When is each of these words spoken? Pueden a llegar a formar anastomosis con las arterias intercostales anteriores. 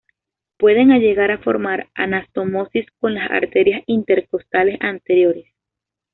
Pueden 0.57 0.91
a 0.91 0.97
llegar 0.97 1.29
a 1.29 1.37
formar 1.37 1.89
anastomosis 1.93 2.87
con 2.99 3.13
las 3.13 3.29
arterias 3.29 3.83
intercostales 3.85 4.81
anteriores. 4.81 5.53